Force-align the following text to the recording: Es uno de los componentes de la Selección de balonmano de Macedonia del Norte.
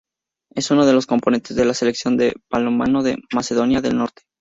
Es 0.55 0.71
uno 0.71 0.87
de 0.87 0.93
los 0.93 1.05
componentes 1.05 1.55
de 1.55 1.63
la 1.63 1.75
Selección 1.75 2.17
de 2.17 2.33
balonmano 2.49 3.03
de 3.03 3.17
Macedonia 3.35 3.81
del 3.81 3.97
Norte. 3.99 4.23